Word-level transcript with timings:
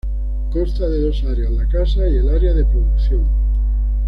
Consta 0.51 0.89
de 0.89 0.99
dos 0.99 1.23
áreas: 1.25 1.51
la 1.51 1.67
casa 1.67 2.09
y 2.09 2.17
el 2.17 2.29
área 2.29 2.55
de 2.55 2.65
producción. 2.65 3.23